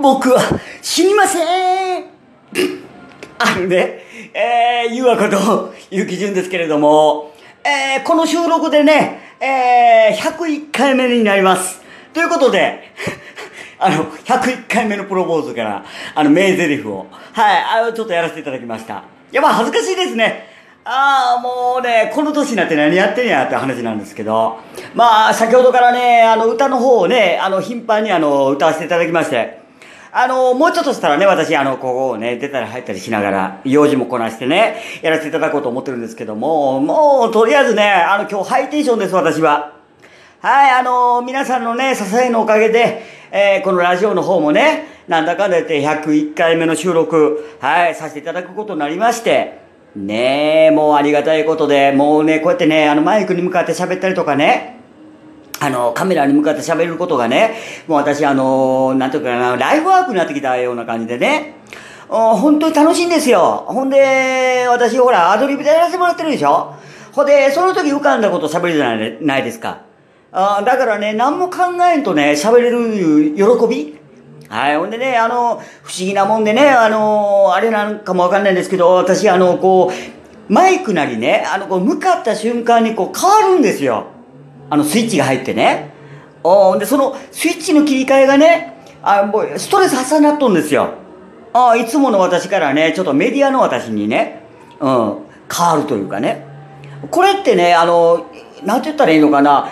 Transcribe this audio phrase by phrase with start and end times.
[0.00, 0.40] 僕は
[0.82, 2.04] 死にません
[3.38, 4.00] あのね、
[4.32, 7.32] えー、ゆうわこと、ゆきじゅんですけれども、
[7.64, 11.82] えー、この収録でね、えー、101回目になります。
[12.14, 12.92] ということで、
[13.78, 15.84] あの、101回目のプロポーズから、
[16.14, 19.02] あの、名台詞を、はい、あの、ちょっとやらせていただきました。
[19.36, 20.48] や、まあ、恥ずかしいですね。
[20.84, 24.58] ああ、もうね、この年になって何やってんやって話なんですけど、
[24.94, 29.65] まあ、先ほどからね、あの、歌の方をね、あの、頻繁にあの、歌わせていただきまして、
[30.18, 39.74] あの、もうちょっとしたらね、私、あの、ここをね、出たり入ったりしながら、用事もこなしてね、やらせていただこうと思ってるんですけども、もう、とりあえずね、あの、今日ハイテンションです、私は。
[40.40, 49.58] はい、あの皆さんのね、支えのおかげで、えーこのラジオの方もね、なんだかんだ言って101回目の収録、はい、させていただくことになりまして、
[49.94, 54.75] ねえ、もうありがたいことで、もうね、こうやってね、あの、マイクに向かって喋ったりとかね、
[55.66, 57.56] あの、カメラに向かって喋ることがね、
[57.88, 61.56] もう私、あの、なんていうかな、ライフワークになってきたような感じでね、
[62.08, 63.64] 本当に楽しいんですよ。
[63.66, 66.74] ほんで、私、ほら、アドリブでやらせてもらってるでしょ
[67.12, 69.82] ほんで、その時浮かんだこと喋るじゃないですか。
[70.30, 71.58] あだからね、何も考
[71.92, 73.98] えんとね、喋れる喜び
[74.48, 74.76] はい。
[74.76, 84.06] ほんでね、あの、不思議なもんでね、あの、あれなんかもわかんないんですけど、私、あの、こう、マイクなりね、あの、こう、向かった瞬間にこう、変わるんですよ。
[84.70, 85.90] あの、スイッチが入ってね。
[86.42, 90.90] おで、その、スイッチの切り替えがね、あもう、ストレス発散になっとんですよ。
[91.52, 94.42] ああ、いつもの私からね、ちょっとメディアの私にね、
[94.80, 95.18] うん、
[95.50, 96.46] 変わるというかね。
[97.10, 98.26] これってね、あの、
[98.64, 99.68] なんて言ったらいいのかな、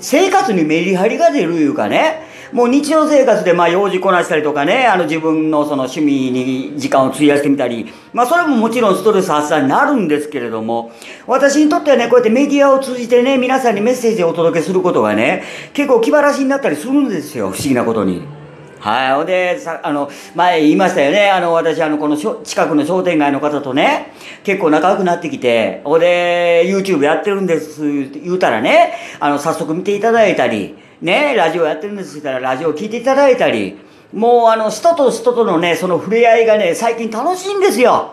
[0.00, 10.92] 生活にメリハリが出るいうかね、もう日常生活でまあ用事こなしたりとかね、あの自分のその趣味に時間を費やしてみたり、まあそれももちろんストレス発散になるんですけれども、
[11.26, 15.42] 私にとってはね、こうやってメディアを通じてね、皆さんにメッセージをお届けすることがね、
[15.74, 18.35] 結構気晴らしになったりするんですよ、不思議なことに。
[18.78, 19.14] はい。
[19.14, 21.30] ほんで、さ、あの、前言いましたよね。
[21.30, 24.12] あの、私、あの、この近くの商店街の方とね、
[24.44, 33.78] 結構仲良くなってきて、ほんで、YouTube やってるんです、言うたらね、あの、早速見ていただいたり、ね、ラジオやってるんです言ったら、ラジオ聞いていただいたり、
[34.12, 38.12] もう、あの、人と人とのね、その触れ合いがね、最近楽しいんですよ。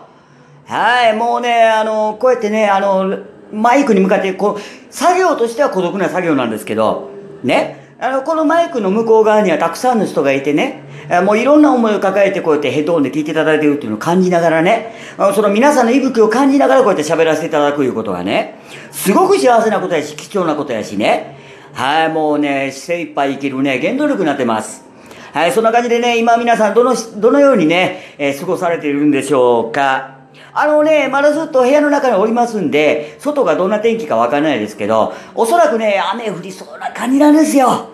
[0.66, 3.18] はい、もうね、あの、こうやってね、あの、
[3.52, 7.10] マイクに向かって、こう、作業としては孤独な作業なんですけど、
[7.42, 10.82] ね、あの、このマイクの向こう側にはたくさんの人がいてね、
[11.24, 14.94] もういろんな思いを抱えてこうやってヘッドホンで聞いていただいているっていうのを感じながらね、
[15.34, 18.58] その皆さんの息吹を感じながらこうやって喋らせていただくということはね、
[18.90, 21.36] すごく幸せなことやし、貴重なことやしね、
[21.72, 24.84] はい、もうね、精一杯生きるね、原動力になってます。
[25.32, 30.13] はい、そんな感じでね、今皆さんどの、どのようにね、えー過ごされているんでしょうか。
[30.52, 37.88] あのね、まだずっと部屋の中におりますんで、外がどんな天気かわからないですけど、おそらくね、雨降りそうな感じなんですよ。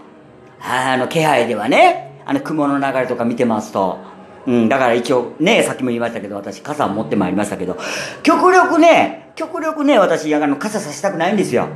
[0.62, 3.98] あの、気配ではね、あの、雲の流れとか見てますと。
[4.46, 7.76] うん、だから一応ね、さっきも言いましたけど、私傘持ってまいりましたけど、
[8.22, 11.68] 極力ね、極力ね、私、あの、傘さしたくないんですよ。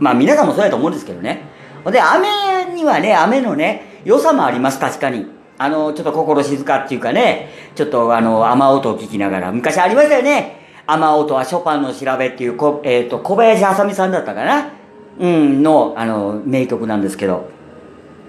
[0.00, 1.42] まあ皆さんもそうやと思うんですけどね。
[1.90, 5.39] で、雨にはね、雨のね、良さもあります、確かに。
[5.62, 10.56] あの、ちょっと心静かっていうかね、ちょっとあの、雨音を聞きながら、昔ありましたよね。
[10.86, 14.70] 雨音はショパンの調べっていう、こえっ、と、小林あさみさんだったかな？
[15.18, 17.50] うん、の、あの、名曲なんですけど。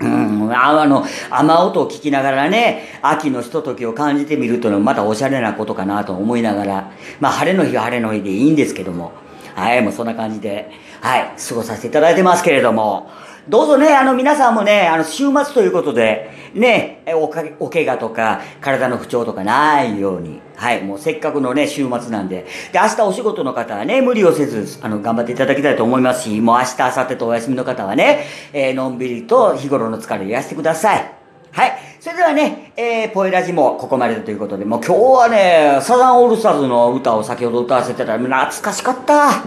[0.01, 6.91] うん、あの、雨音を聞きながらね、秋のひとときを感じてみるというのはまたおしゃれなことかなと思いながら、
[7.21, 9.13] まあ晴れの日は晴れの日でいいんですけども、
[9.55, 13.09] はい、もうそんな感じで、はい、過ごさせていただいてますけれども、
[13.49, 31.11] どうぞね、あの皆さんもね、あの週末ということで、ね、おかお怪我とか体の不調とかないように、はい、もうせっかくのね、週末なんで、で、明日お仕事の方はね、無理をせず、あの、頑張っていただきたいと思いますし、もう明日、明後日とお休みの方はね、えーのんびりと日頃の疲れを癒してください。
[31.51, 31.90] はい。
[32.01, 39.43] それではね、えー、ポエラジもここまでということで、もう今日はね、サザンオールスターズの歌を先ほど歌わせてたら、懐かしかった。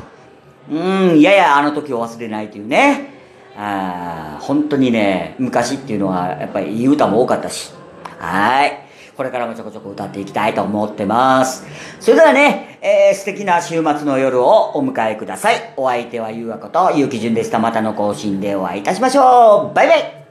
[0.70, 3.10] うん、ややあの時を忘れないというね。
[3.58, 7.72] あー本当にね、昔っていうのはやっぱりいい歌も多かったし。
[8.20, 8.78] はい。
[9.16, 11.66] これからもちょこちょこ歌っていきたいと思ってます。
[11.98, 15.56] それではね、えー素敵な週末の夜をお迎えください。
[15.76, 17.58] お相手はゆうあこと、ゆうきじゅんでした。
[17.58, 19.74] またの更新でお会いいたしましょう。
[19.74, 20.23] バイバイ